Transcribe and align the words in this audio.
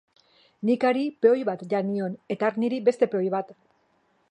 Nik 0.69 0.85
hari 0.89 1.03
peoi 1.25 1.43
bat 1.51 1.61
jan 1.75 1.87
nion 1.97 2.17
eta 2.37 2.49
hark 2.49 2.59
niri 2.65 2.83
beste 2.91 3.13
peoi 3.15 3.31
bat. 3.39 3.57